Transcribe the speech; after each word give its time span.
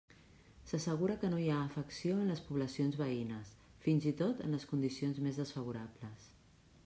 S'assegura 0.69 1.17
que 1.23 1.29
no 1.33 1.41
hi 1.41 1.49
ha 1.55 1.57
afecció 1.65 2.15
en 2.21 2.31
les 2.31 2.41
poblacions 2.47 2.97
veïnes 3.03 3.51
fins 3.87 4.09
i 4.13 4.15
tot 4.23 4.43
en 4.47 4.57
les 4.57 4.67
condicions 4.73 5.19
més 5.27 5.41
desfavorables. 5.43 6.27